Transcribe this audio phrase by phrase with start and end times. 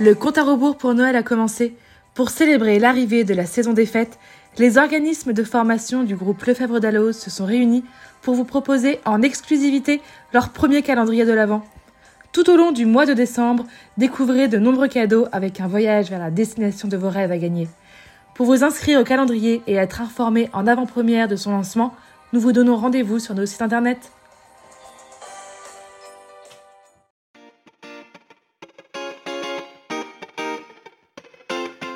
[0.00, 1.76] Le compte à rebours pour Noël a commencé.
[2.14, 4.18] Pour célébrer l'arrivée de la saison des fêtes,
[4.58, 7.84] les organismes de formation du groupe Lefebvre d'Alloz se sont réunis
[8.20, 10.00] pour vous proposer en exclusivité
[10.32, 11.62] leur premier calendrier de l'Avent.
[12.32, 13.66] Tout au long du mois de décembre,
[13.96, 17.68] découvrez de nombreux cadeaux avec un voyage vers la destination de vos rêves à gagner.
[18.34, 21.94] Pour vous inscrire au calendrier et être informé en avant-première de son lancement,
[22.32, 24.10] nous vous donnons rendez-vous sur nos sites internet.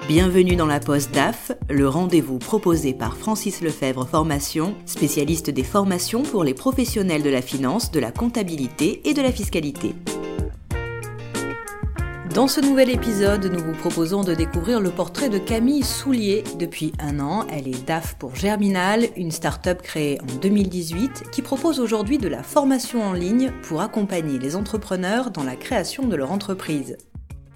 [0.09, 6.23] Bienvenue dans la Poste DAF, le rendez-vous proposé par Francis Lefebvre Formation, spécialiste des formations
[6.23, 9.95] pour les professionnels de la finance, de la comptabilité et de la fiscalité.
[12.35, 16.43] Dans ce nouvel épisode, nous vous proposons de découvrir le portrait de Camille Soulier.
[16.59, 21.81] Depuis un an, elle est DAF pour Germinal, une start-up créée en 2018 qui propose
[21.81, 26.33] aujourd'hui de la formation en ligne pour accompagner les entrepreneurs dans la création de leur
[26.33, 26.97] entreprise.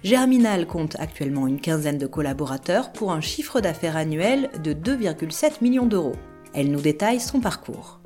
[0.03, 5.85] Germinal compte actuellement une quinzaine de collaborateurs pour un chiffre d'affaires annuel de 2,7 millions
[5.85, 6.17] d'euros.
[6.53, 8.01] Elle nous détaille son parcours.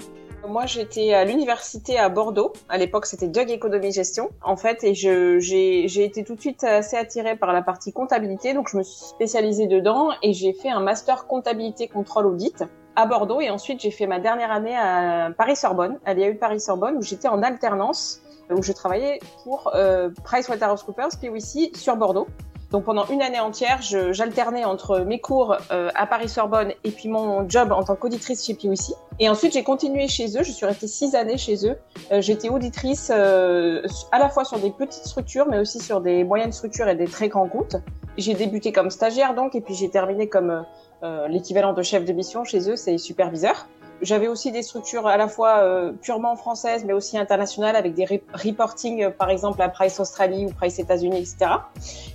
[0.47, 2.53] Moi, j'étais à l'université à Bordeaux.
[2.69, 4.29] À l'époque, c'était Doug Économie Gestion.
[4.43, 8.53] En fait, et j'ai été tout de suite assez attirée par la partie comptabilité.
[8.53, 12.63] Donc, je me suis spécialisée dedans et j'ai fait un master comptabilité contrôle audit
[12.95, 13.41] à Bordeaux.
[13.41, 17.41] Et ensuite, j'ai fait ma dernière année à Paris-Sorbonne, à l'IAU Paris-Sorbonne, où j'étais en
[17.41, 22.27] alternance où je travaillais pour euh, PricewaterhouseCoopers PwC sur Bordeaux.
[22.71, 27.47] Donc pendant une année entière, j'alternais entre mes cours euh, à Paris-Sorbonne et puis mon
[27.47, 28.93] job en tant qu'auditrice chez PwC.
[29.19, 30.43] Et ensuite, j'ai continué chez eux.
[30.43, 31.77] Je suis restée six années chez eux.
[32.11, 33.81] Euh, J'étais auditrice euh,
[34.11, 37.07] à la fois sur des petites structures, mais aussi sur des moyennes structures et des
[37.07, 37.77] très grands comptes.
[38.17, 40.65] J'ai débuté comme stagiaire donc, et puis j'ai terminé comme
[41.03, 43.67] euh, l'équivalent de chef de mission chez eux, c'est superviseur.
[44.01, 48.05] J'avais aussi des structures à la fois euh, purement françaises, mais aussi internationales, avec des
[48.33, 51.51] reporting, euh, par exemple à Price Australie ou Price États-Unis, etc.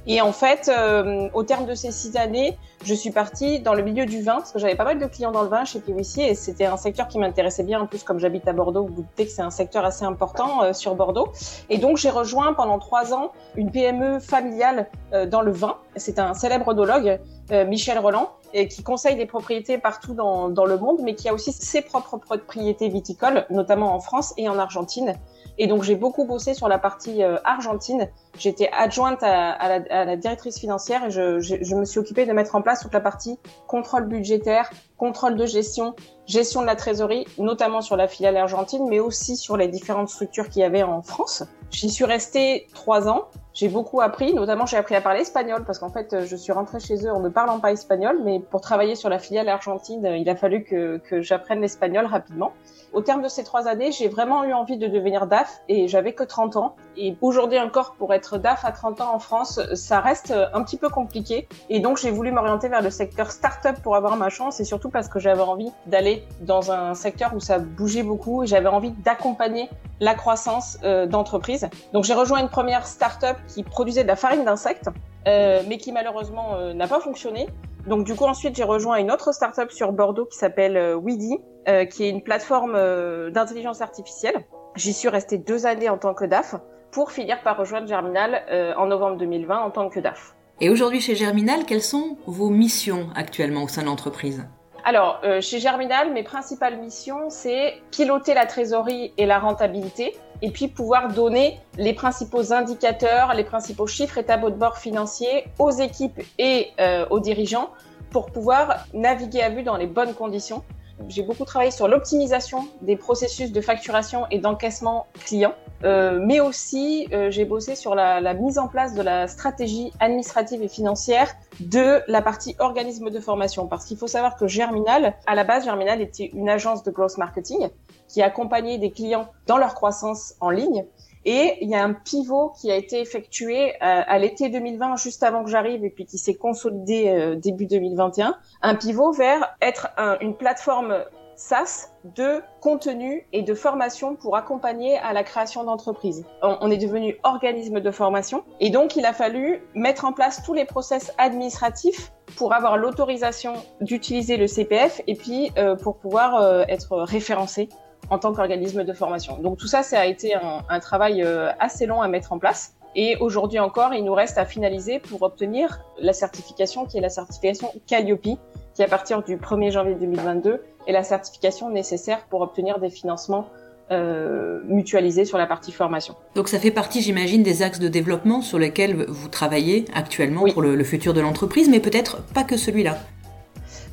[0.07, 3.83] Et en fait, euh, au terme de ces six années, je suis partie dans le
[3.83, 6.23] milieu du vin, parce que j'avais pas mal de clients dans le vin chez PwC,
[6.23, 7.81] et c'était un secteur qui m'intéressait bien.
[7.81, 10.95] En plus, comme j'habite à Bordeaux, vous doutez que c'est un secteur assez important sur
[10.95, 11.33] Bordeaux.
[11.69, 14.89] Et donc, j'ai rejoint pendant trois ans une PME familiale
[15.29, 15.77] dans le vin.
[15.97, 17.21] C'est un célèbre onologue,
[17.51, 21.35] Michel Roland, et qui conseille des propriétés partout dans, dans, le monde, mais qui a
[21.35, 25.15] aussi ses propres propriétés viticoles, notamment en France et en Argentine.
[25.59, 28.09] Et donc j'ai beaucoup bossé sur la partie euh, argentine.
[28.39, 31.99] J'étais adjointe à, à, la, à, la, directrice financière et je, je, je, me suis
[31.99, 35.95] occupée de mettre en place toute la partie contrôle budgétaire, contrôle de gestion,
[36.33, 40.49] gestion de la trésorerie, notamment sur la filiale argentine, mais aussi sur les différentes structures
[40.49, 41.45] qu'il y avait en France.
[41.71, 43.29] J'y suis restée trois ans.
[43.55, 46.81] J'ai beaucoup appris, notamment j'ai appris à parler espagnol parce qu'en fait je suis rentrée
[46.81, 50.29] chez eux en ne parlant pas espagnol, mais pour travailler sur la filiale argentine, il
[50.31, 52.53] a fallu que, que j'apprenne l'espagnol rapidement.
[52.95, 56.15] Au terme de ces trois années, j'ai vraiment eu envie de devenir DAF et j'avais
[56.15, 56.77] que 30 ans.
[56.97, 60.77] Et aujourd'hui encore, pour être DAF à 30 ans en France, ça reste un petit
[60.77, 61.49] peu compliqué.
[61.71, 64.91] Et donc j'ai voulu m'orienter vers le secteur start-up pour avoir ma chance et surtout
[64.91, 68.91] parce que j'avais envie d'aller dans un secteur où ça bougeait beaucoup et j'avais envie
[68.91, 69.69] d'accompagner
[70.01, 71.69] la croissance euh, d'entreprise.
[71.93, 74.91] Donc j'ai rejoint une première start-up qui produisait de la farine d'insectes,
[75.29, 77.49] euh, mais qui malheureusement euh, n'a pas fonctionné.
[77.87, 81.39] Donc du coup ensuite j'ai rejoint une autre startup sur Bordeaux qui s'appelle euh, Weedy,
[81.69, 84.45] euh, qui est une plateforme euh, d'intelligence artificielle.
[84.77, 86.55] J'y suis restée deux années en tant que DAF
[86.93, 90.37] pour finir par rejoindre Germinal euh, en novembre 2020 en tant que DAF.
[90.61, 94.47] Et aujourd'hui chez Germinal, quelles sont vos missions actuellement au sein de l'entreprise?
[94.85, 100.51] Alors, euh, chez Germinal, mes principales missions, c'est piloter la trésorerie et la rentabilité, et
[100.51, 105.71] puis pouvoir donner les principaux indicateurs, les principaux chiffres et tableaux de bord financiers aux
[105.71, 107.71] équipes et euh, aux dirigeants
[108.11, 110.63] pour pouvoir naviguer à vue dans les bonnes conditions.
[111.09, 115.55] J'ai beaucoup travaillé sur l'optimisation des processus de facturation et d'encaissement client,
[115.85, 119.93] euh, mais aussi euh, j'ai bossé sur la, la, mise en place de la stratégie
[120.01, 123.67] administrative et financière de la partie organisme de formation.
[123.67, 127.19] Parce qu'il faut savoir que Germinal, à la base, Germinal était une agence de growth
[127.19, 127.69] marketing
[128.09, 130.85] qui accompagnait des clients dans leur croissance en ligne.
[131.25, 134.97] Et il y a un pivot qui a été effectué à, euh, à l'été 2020,
[134.97, 138.37] juste avant que j'arrive, et puis qui s'est consolidé euh, début 2021.
[138.63, 141.05] Un pivot vers être un, une plateforme
[141.37, 146.25] SaaS de contenu et de formation pour accompagner à la création d'entreprises.
[146.43, 150.53] On, est devenu organisme de formation et donc il a fallu mettre en place tous
[150.53, 156.99] les process administratifs pour avoir l'autorisation d'utiliser le CPF et puis euh, pour pouvoir être
[156.99, 157.69] référencé
[158.11, 159.39] en tant qu'organisme de formation.
[159.39, 162.39] Donc tout ça, ça a été un, un travail euh, assez long à mettre en
[162.39, 162.75] place.
[162.95, 167.09] Et aujourd'hui encore, il nous reste à finaliser pour obtenir la certification qui est la
[167.09, 168.39] certification Calliope,
[168.75, 173.49] qui à partir du 1er janvier 2022 est la certification nécessaire pour obtenir des financements
[173.91, 176.15] euh, mutualisé sur la partie formation.
[176.35, 180.63] Donc ça fait partie, j'imagine, des axes de développement sur lesquels vous travaillez actuellement pour
[180.63, 182.97] le, le futur de l'entreprise, mais peut-être pas que celui-là.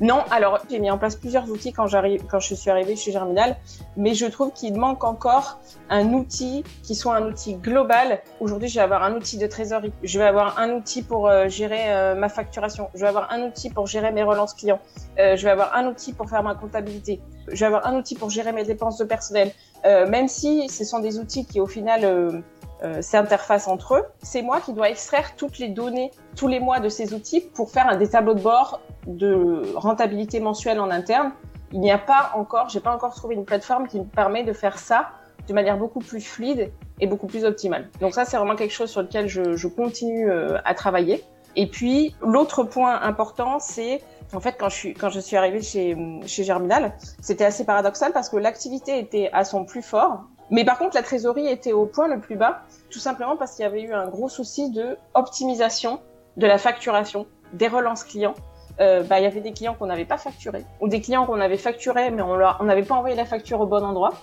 [0.00, 3.56] Non, alors j'ai mis en place plusieurs outils quand je suis arrivée chez Germinal,
[3.98, 5.60] mais je trouve qu'il manque encore
[5.90, 8.22] un outil qui soit un outil global.
[8.40, 11.48] Aujourd'hui, je vais avoir un outil de trésorerie, je vais avoir un outil pour euh,
[11.48, 14.80] gérer euh, ma facturation, je vais avoir un outil pour gérer mes relances clients,
[15.18, 18.14] euh, je vais avoir un outil pour faire ma comptabilité, je vais avoir un outil
[18.14, 19.52] pour gérer mes dépenses de personnel.
[19.84, 22.42] même si ce sont des outils qui au final
[22.82, 24.04] euh, s'interfacent entre eux.
[24.22, 27.70] C'est moi qui dois extraire toutes les données tous les mois de ces outils pour
[27.70, 31.32] faire un des tableaux de bord de rentabilité mensuelle en interne.
[31.72, 34.52] Il n'y a pas encore, j'ai pas encore trouvé une plateforme qui me permet de
[34.52, 35.10] faire ça
[35.46, 37.88] de manière beaucoup plus fluide et beaucoup plus optimale.
[38.00, 41.24] Donc ça, c'est vraiment quelque chose sur lequel je, je continue euh, à travailler.
[41.56, 45.62] Et puis l'autre point important, c'est en fait quand je suis quand je suis arrivée
[45.62, 45.96] chez
[46.26, 50.78] chez Germinal, c'était assez paradoxal parce que l'activité était à son plus fort mais par
[50.78, 53.82] contre, la trésorerie était au point le plus bas, tout simplement parce qu'il y avait
[53.82, 56.00] eu un gros souci de optimisation
[56.36, 58.34] de la facturation, des relances clients.
[58.80, 61.40] Euh, bah, il y avait des clients qu'on n'avait pas facturés, ou des clients qu'on
[61.40, 64.14] avait facturés, mais on n'avait pas envoyé la facture au bon endroit,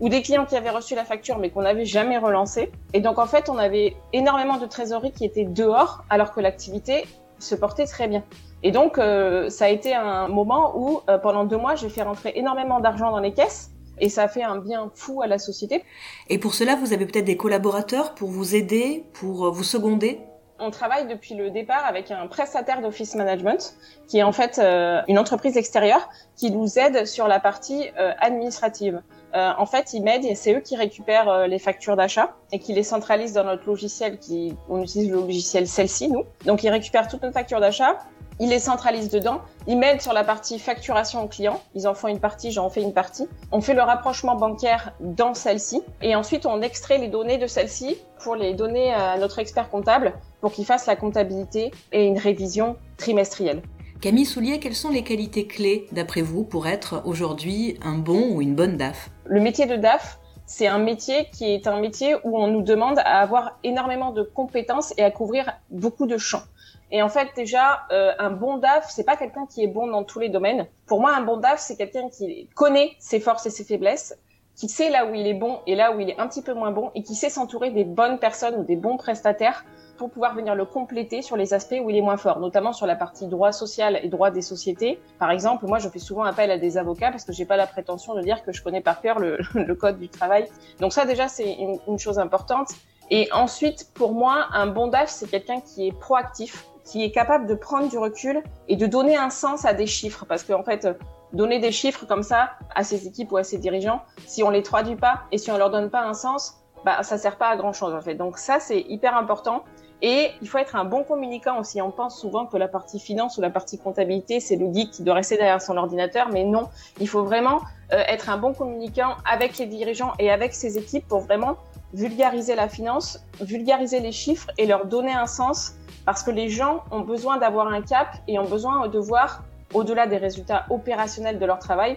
[0.00, 2.72] ou des clients qui avaient reçu la facture, mais qu'on n'avait jamais relancé.
[2.94, 7.06] Et donc, en fait, on avait énormément de trésorerie qui était dehors, alors que l'activité
[7.38, 8.22] se portait très bien.
[8.62, 12.02] Et donc, euh, ça a été un moment où, euh, pendant deux mois, j'ai fait
[12.02, 15.84] rentrer énormément d'argent dans les caisses, et ça fait un bien fou à la société.
[16.28, 20.20] Et pour cela, vous avez peut-être des collaborateurs pour vous aider, pour euh, vous seconder
[20.60, 23.76] on travaille depuis le départ avec un prestataire d'office management,
[24.08, 28.12] qui est en fait euh, une entreprise extérieure qui nous aide sur la partie euh,
[28.18, 29.00] administrative.
[29.38, 33.32] En fait, ils m'aident c'est eux qui récupèrent les factures d'achat et qui les centralisent
[33.32, 34.18] dans notre logiciel.
[34.18, 36.24] Qui, on utilise le logiciel celle-ci, nous.
[36.44, 37.98] Donc, ils récupèrent toutes nos factures d'achat
[38.40, 42.08] ils les centralisent dedans, ils m'aident sur la partie facturation aux clients, ils en font
[42.08, 43.28] une partie, j'en fais une partie.
[43.50, 47.98] On fait le rapprochement bancaire dans celle-ci et ensuite on extrait les données de celle-ci
[48.20, 52.76] pour les donner à notre expert comptable pour qu'il fasse la comptabilité et une révision
[52.96, 53.62] trimestrielle.
[54.00, 58.40] Camille Soulier, quelles sont les qualités clés d'après vous pour être aujourd'hui un bon ou
[58.40, 59.10] une bonne DAF?
[59.24, 63.00] Le métier de DAF, c'est un métier qui est un métier où on nous demande
[63.00, 66.44] à avoir énormément de compétences et à couvrir beaucoup de champs.
[66.92, 70.04] Et en fait, déjà, euh, un bon DAF, c'est pas quelqu'un qui est bon dans
[70.04, 70.68] tous les domaines.
[70.86, 74.16] Pour moi, un bon DAF, c'est quelqu'un qui connaît ses forces et ses faiblesses,
[74.58, 76.52] qui sait là où il est bon et là où il est un petit peu
[76.52, 79.64] moins bon, et qui sait s'entourer des bonnes personnes ou des bons prestataires
[79.96, 82.86] pour pouvoir venir le compléter sur les aspects où il est moins fort, notamment sur
[82.86, 85.00] la partie droit social et droit des sociétés.
[85.20, 87.66] Par exemple, moi, je fais souvent appel à des avocats parce que j'ai pas la
[87.68, 89.38] prétention de dire que je connais par cœur le,
[89.74, 90.48] code du travail.
[90.80, 91.56] Donc ça, déjà, c'est
[91.86, 92.70] une, chose importante.
[93.10, 97.46] Et ensuite, pour moi, un bon DAF, c'est quelqu'un qui est proactif, qui est capable
[97.46, 100.24] de prendre du recul et de donner un sens à des chiffres.
[100.28, 100.88] Parce qu'en fait,
[101.32, 104.62] donner des chiffres comme ça à ses équipes ou à ses dirigeants, si on les
[104.62, 107.56] traduit pas et si on leur donne pas un sens, bah, ça sert pas à
[107.56, 108.14] grand chose en fait.
[108.14, 109.64] Donc ça, c'est hyper important.
[110.00, 111.82] Et il faut être un bon communicant aussi.
[111.82, 115.02] On pense souvent que la partie finance ou la partie comptabilité, c'est le geek qui
[115.02, 116.68] doit rester derrière son ordinateur, mais non.
[117.00, 121.06] Il faut vraiment euh, être un bon communicant avec les dirigeants et avec ses équipes
[121.08, 121.56] pour vraiment
[121.92, 125.74] vulgariser la finance, vulgariser les chiffres et leur donner un sens
[126.04, 129.42] parce que les gens ont besoin d'avoir un cap et ont besoin de voir,
[129.74, 131.96] au-delà des résultats opérationnels de leur travail,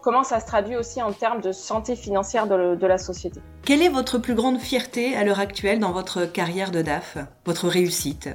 [0.00, 3.40] comment ça se traduit aussi en termes de santé financière de, la société.
[3.64, 7.68] Quelle est votre plus grande fierté à l'heure actuelle dans votre carrière de DAF, votre
[7.68, 8.28] réussite?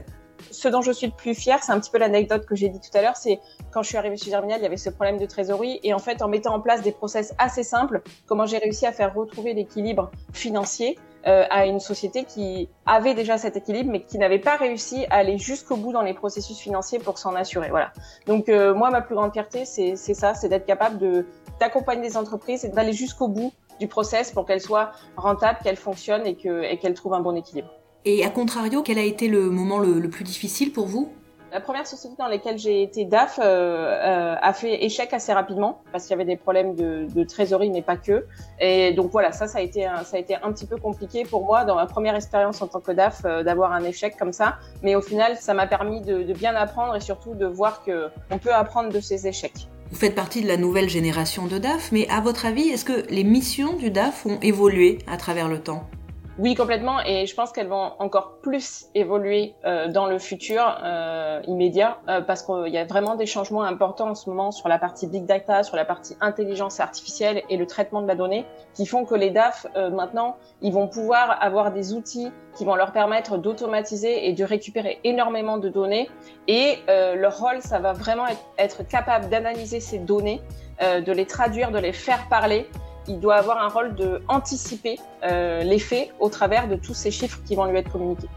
[0.51, 2.79] Ce dont je suis le plus fière, c'est un petit peu l'anecdote que j'ai dit
[2.79, 3.39] tout à l'heure, c'est
[3.71, 5.99] quand je suis arrivée chez Germinal, il y avait ce problème de trésorerie et en
[5.99, 9.53] fait, en mettant en place des process assez simples, comment j'ai réussi à faire retrouver
[9.53, 14.55] l'équilibre financier euh, à une société qui avait déjà cet équilibre, mais qui n'avait pas
[14.55, 17.69] réussi à aller jusqu'au bout dans les processus financiers pour s'en assurer.
[17.69, 17.91] Voilà.
[18.27, 21.25] Donc euh, moi, ma plus grande fierté, c'est ça, c'est d'être capable de
[21.59, 26.27] d'accompagner des entreprises et d'aller jusqu'au bout du process pour qu'elles soient rentables, qu'elles fonctionnent
[26.27, 27.69] et qu'elles et trouvent un bon équilibre.
[28.05, 31.11] Et à contrario, quel a été le moment le plus difficile pour vous?
[31.51, 35.81] La première société dans laquelle j'ai été DAF euh, euh, a fait échec assez rapidement
[35.91, 38.25] parce qu'il y avait des problèmes de, trésorerie, mais pas que.
[38.59, 40.03] Et donc voilà, ça, ça a été un,
[40.51, 43.71] petit peu compliqué pour moi dans ma première expérience en tant que DAF euh, d'avoir
[43.71, 44.57] un échec comme ça.
[44.83, 48.37] Mais au final, ça m'a permis de, bien apprendre et surtout de voir que on
[48.37, 49.67] peut apprendre de ces échecs.
[49.89, 53.09] Vous faites partie de la nouvelle génération de DAF, mais à votre avis, est-ce que
[53.09, 55.87] les missions du DAF ont évolué à travers le temps?
[56.39, 56.99] Oui, complètement.
[57.03, 62.21] Et je pense qu'elles vont encore plus évoluer euh, dans le futur euh, immédiat euh,
[62.21, 65.25] parce qu'il y a vraiment des changements importants en ce moment sur la partie big
[65.25, 69.15] data, sur la partie intelligence artificielle et le traitement de la donnée qui font que
[69.15, 74.33] les DAF maintenant ils vont pouvoir avoir des outils qui vont leur permettre d'automatiser et
[74.33, 76.09] de récupérer énormément de données.
[76.47, 80.41] Et leur rôle, ça va vraiment être, être capable d'analyser ces données,
[80.81, 82.67] de les traduire, de les faire parler
[83.07, 87.11] il doit avoir un rôle de anticiper euh, les faits au travers de tous ces
[87.11, 88.29] chiffres qui vont lui être communiqués.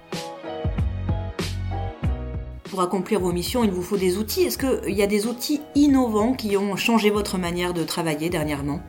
[2.64, 4.42] Pour accomplir vos missions, il vous faut des outils.
[4.42, 8.80] Est-ce qu'il y a des outils innovants qui ont changé votre manière de travailler dernièrement?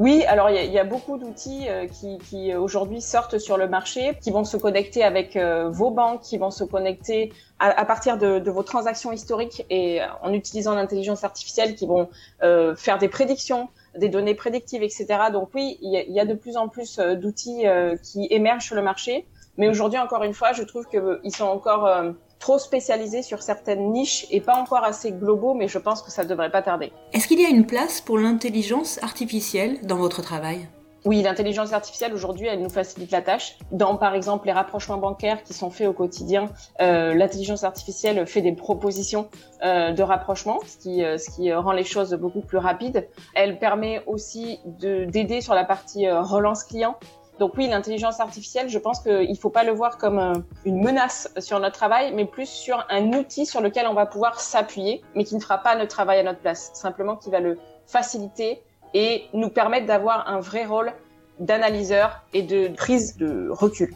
[0.00, 4.30] Oui, alors il y, a beaucoup d'outils euh, qui, aujourd'hui sortent sur le marché, qui
[4.30, 8.62] vont se connecter avec euh, vos banques, qui vont se connecter à, partir de, vos
[8.62, 12.08] transactions historiques et en utilisant l'intelligence artificielle, qui vont
[12.42, 15.06] euh, faire des prédictions, des données prédictives, etc.
[15.32, 17.64] Donc oui, il y, a, de plus en plus d'outils
[18.02, 22.14] qui émergent sur le marché, mais aujourd'hui encore une fois, je trouve qu'ils sont encore
[22.38, 26.24] trop spécialisés sur certaines niches et pas encore assez globaux, mais je pense que ça
[26.24, 26.92] ne devrait pas tarder.
[27.12, 30.68] Est-ce qu'il y a une place pour l'intelligence artificielle dans votre travail?
[31.04, 33.56] Oui, l'intelligence artificielle aujourd'hui, elle nous facilite la tâche.
[33.72, 38.42] Dans, par exemple, les rapprochements bancaires qui sont faits au quotidien, euh, l'intelligence artificielle fait
[38.42, 39.28] des propositions
[39.62, 43.08] euh, de rapprochement, ce qui, euh, ce qui rend les choses beaucoup plus rapides.
[43.34, 46.96] Elle permet aussi d'aider sur la partie relance client.
[47.40, 50.34] Donc oui, l'intelligence artificielle, je pense qu'il ne faut pas le voir comme euh,
[50.66, 54.38] une menace sur notre travail, mais plus sur un outil sur lequel on va pouvoir
[54.38, 56.70] s'appuyer, mais qui ne fera pas notre travail à notre place.
[56.74, 58.62] Simplement qui va le faciliter
[58.94, 60.92] et nous permettre d'avoir un vrai rôle
[61.38, 63.94] d'analyseur et de prise de recul.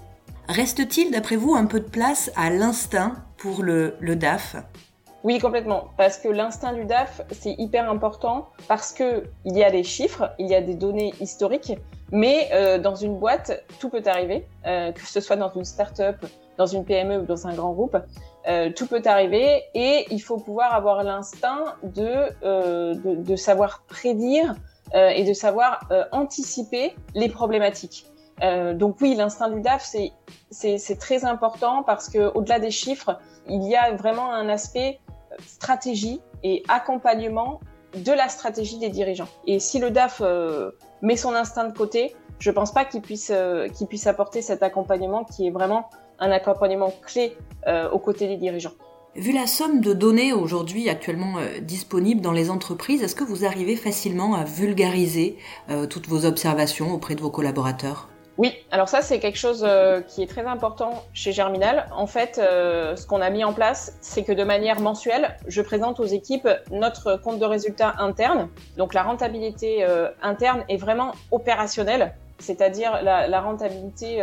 [0.49, 4.57] Reste-t-il, d'après vous, un peu de place à l'instinct pour le, le DAF?
[5.25, 5.89] Oui, complètement.
[5.97, 10.31] Parce que l'instinct du DAF, c'est hyper important parce que il y a des chiffres,
[10.39, 11.73] il y a des données historiques,
[12.13, 16.17] mais euh, dans une boîte, tout peut arriver, euh, que ce soit dans une start-up,
[16.59, 17.97] dans une PME ou dans un grand groupe,
[18.47, 24.55] euh, tout peut arriver et il faut pouvoir avoir l'instinct de, de, de, savoir prédire
[24.95, 28.07] et de savoir anticiper les problématiques.
[28.75, 29.93] donc oui, l'instinct du DAF,
[30.51, 35.01] c'est très important parce que au-delà des chiffres, il y a vraiment un aspect
[35.47, 37.61] stratégie et accompagnement
[37.95, 39.29] de la stratégie des dirigeants.
[39.47, 40.73] Et si le DAF euh,
[41.03, 43.69] met son instinct de côté, je pense pas qu'il puisse, euh,
[44.07, 47.37] apporter cet accompagnement qui est vraiment un accompagnement clé
[47.67, 48.73] euh, aux côtés des dirigeants.
[49.17, 53.77] Vu la somme de données aujourd'hui actuellement disponibles dans les entreprises, est-ce que vous arrivez
[53.77, 55.37] facilement à vulgariser
[55.89, 58.09] toutes vos observations auprès de vos collaborateurs?
[58.37, 61.87] Oui, alors ça c'est quelque chose euh, qui est très important chez Germinal.
[61.95, 65.63] En fait, euh, ce qu'on a mis en place, c'est que de manière mensuelle, je
[65.63, 68.49] présente aux équipes notre compte de résultats interne.
[68.77, 74.21] Donc la rentabilité euh, interne est vraiment opérationnelle, c'est-à-dire la, rentabilité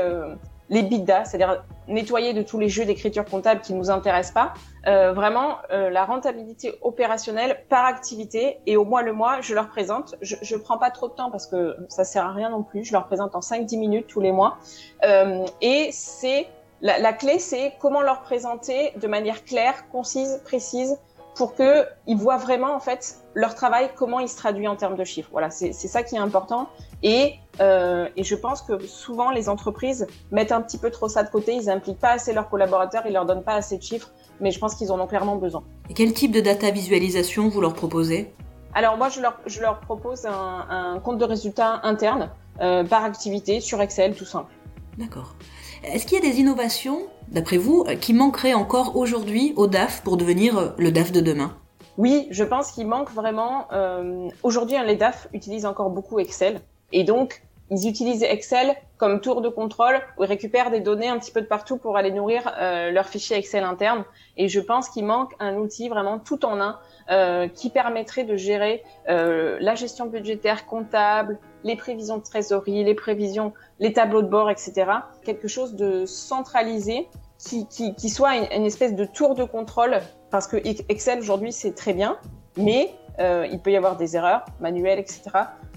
[0.72, 4.54] les bidas, c'est-à-dire nettoyer de tous les jeux d'écriture comptable qui ne nous intéressent pas,
[4.88, 9.68] euh, vraiment euh, la rentabilité opérationnelle par activité et au mois le mois, je leur
[9.68, 10.16] présente.
[10.22, 12.86] Je, je prends pas trop de temps parce que ça sert à rien non plus.
[12.86, 14.58] Je leur présente en 5-10 minutes tous les mois
[15.04, 16.48] euh, et c'est
[16.82, 20.98] la, la, clé, c'est comment leur présenter de manière claire, concise, précise
[21.36, 24.96] pour que ils voient vraiment en fait leur travail comment il se traduit en termes
[24.96, 25.30] de chiffres.
[25.32, 26.68] Voilà, c'est ça qui est important.
[27.04, 31.24] Et, euh, et je pense que souvent les entreprises mettent un petit peu trop ça
[31.24, 31.54] de côté.
[31.56, 34.12] Ils impliquent pas assez leurs collaborateurs, ils leur donnent pas assez de chiffres.
[34.40, 35.64] Mais je pense qu'ils en ont clairement besoin.
[35.90, 38.34] Et quel type de data visualisation vous leur proposez?
[38.74, 43.04] Alors moi, je leur, je leur propose un, un compte de résultats interne euh, par
[43.04, 44.52] activité sur Excel, tout simple.
[44.98, 45.36] D'accord.
[45.84, 50.18] Est-ce qu'il y a des innovations, d'après vous, qui manqueraient encore aujourd'hui au DAF pour
[50.18, 51.56] devenir le DAF de demain?
[51.98, 53.68] Oui, je pense qu'il manque vraiment.
[53.72, 56.62] Euh, aujourd'hui, les DAF utilisent encore beaucoup Excel.
[56.92, 61.18] Et donc, ils utilisent Excel comme tour de contrôle où ils récupèrent des données un
[61.18, 64.04] petit peu de partout pour aller nourrir euh, leur fichier Excel interne.
[64.36, 68.36] Et je pense qu'il manque un outil vraiment tout en un euh, qui permettrait de
[68.36, 74.28] gérer euh, la gestion budgétaire, comptable, les prévisions de trésorerie, les prévisions, les tableaux de
[74.28, 74.92] bord, etc.
[75.24, 77.08] Quelque chose de centralisé
[77.44, 80.58] qui, qui, qui soit une, espèce de tour de contrôle parce que
[80.90, 82.18] Excel aujourd'hui c'est très bien,
[82.58, 85.24] mais euh, il peut y avoir des erreurs manuelles, etc.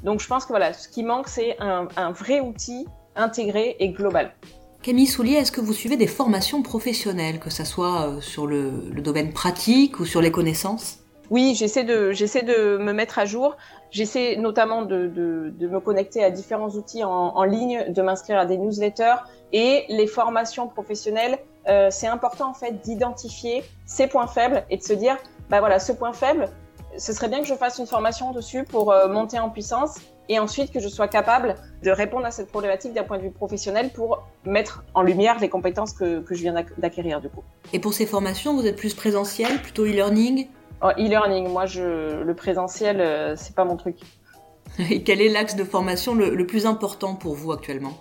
[0.04, 3.88] Donc je pense que voilà, ce qui manque c'est un, un vrai outil intégré et
[3.90, 4.33] global.
[4.83, 8.90] Camille Soulier, est-ce que vous suivez des formations professionnelles, que ce soit euh, sur le,
[8.92, 10.99] le domaine pratique ou sur les connaissances?
[11.30, 13.56] Oui, j'essaie de, j'essaie de me mettre à jour.
[13.90, 18.38] J'essaie notamment de, de, de, me connecter à différents outils en, en ligne, de m'inscrire
[18.38, 19.16] à des newsletters
[19.54, 21.38] et les formations professionnelles.
[21.68, 25.16] Euh, c'est important en fait d'identifier ses points faibles et de se dire,
[25.49, 26.50] bah voilà, ce point faible,
[26.97, 29.97] ce serait bien que je fasse une formation dessus pour euh, monter en puissance
[30.28, 33.30] et ensuite que je sois capable de répondre à cette problématique d'un point de vue
[33.30, 37.42] professionnel pour mettre en lumière les compétences que, que je viens d'acquérir du coup.
[37.73, 40.49] Et pour ces formations, vous êtes plus présentiel, plutôt e-learning?
[40.83, 43.97] Oh, e-learning, moi, je, le présentiel, euh, c'est pas mon truc.
[44.90, 47.92] Et quel est l'axe de formation le, plus important pour vous actuellement?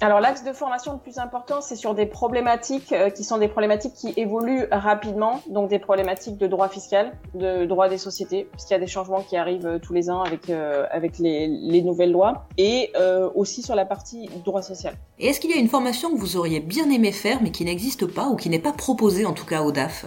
[0.00, 3.48] Alors l'axe de formation le plus important, c'est sur des problématiques euh, qui sont des
[3.48, 8.72] problématiques qui évoluent rapidement, donc des problématiques de droit fiscal, de droit des sociétés, puisqu'il
[8.72, 11.82] y a des changements qui arrivent euh, tous les ans avec euh, avec les, les,
[11.82, 12.92] nouvelles lois, et
[13.34, 14.94] aussi sur la partie droit social.
[15.18, 17.64] Et est-ce qu'il y a une formation que vous auriez bien aimé faire, mais qui
[17.64, 20.06] n'existe pas ou qui n'est pas proposée en tout cas au DAF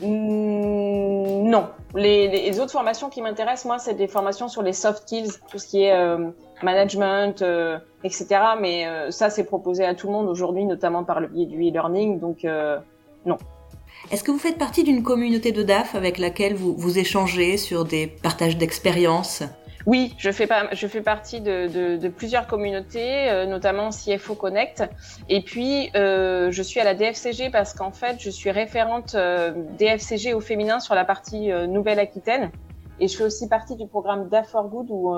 [0.00, 1.68] mmh, Non.
[1.94, 5.66] Les, autres formations qui m'intéressent, moi, c'est des formations sur les soft skills, tout ce
[5.66, 5.92] qui est
[6.62, 8.26] management, euh, etc.
[8.60, 11.56] Mais euh, ça, c'est proposé à tout le monde aujourd'hui, notamment par le biais du
[11.68, 12.18] e-learning.
[12.18, 12.78] Donc, euh,
[13.26, 13.36] non.
[14.10, 17.84] Est-ce que vous faites partie d'une communauté de DAF avec laquelle vous, vous échangez sur
[17.84, 19.42] des partages d'expériences?
[19.86, 24.84] Oui, je fais, pas, je fais partie de, de, de plusieurs communautés, notamment CFO Connect.
[25.28, 29.16] Et puis, euh, je suis à la DFCG parce qu'en fait, je suis référente
[29.78, 32.50] DFCG au féminin sur la partie Nouvelle-Aquitaine.
[33.00, 35.14] Et je fais aussi partie du programme DAF for Good où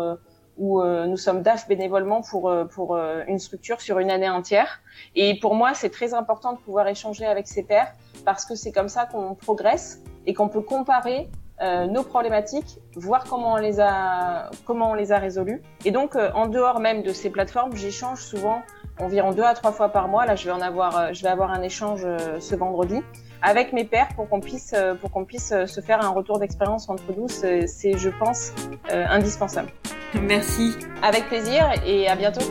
[0.61, 4.29] où euh, nous sommes DAF bénévolement pour, euh, pour euh, une structure sur une année
[4.29, 4.81] entière.
[5.17, 7.93] Et pour moi, c'est très important de pouvoir échanger avec ses pairs
[8.27, 13.55] parce que c'est comme ça qu'on progresse et qu'on peut comparer nos problématiques, voir comment
[13.55, 15.63] on les a comment on les a résolues.
[15.85, 18.63] Et donc en dehors même de ces plateformes, j'échange souvent
[18.99, 20.27] environ deux à trois fois par mois.
[20.27, 22.07] Là, je vais en avoir je vais avoir un échange
[22.39, 23.03] ce vendredi
[23.43, 27.05] avec mes pairs pour qu'on puisse pour qu'on puisse se faire un retour d'expérience entre
[27.17, 27.29] nous.
[27.29, 27.67] C'est
[27.99, 28.53] je pense
[28.89, 29.71] indispensable.
[30.15, 30.77] Merci.
[31.03, 32.45] Avec plaisir et à bientôt.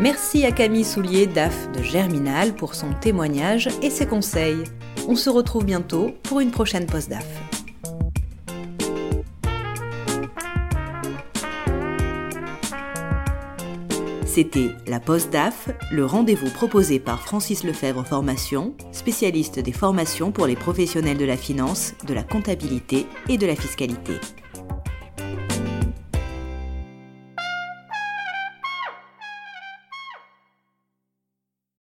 [0.00, 4.62] Merci à Camille Soulier DAF de Germinal pour son témoignage et ses conseils.
[5.08, 7.26] On se retrouve bientôt pour une prochaine post DAF.
[14.24, 20.46] C'était la Poste DAF, le rendez-vous proposé par Francis Lefebvre Formation, spécialiste des formations pour
[20.46, 24.12] les professionnels de la finance, de la comptabilité et de la fiscalité.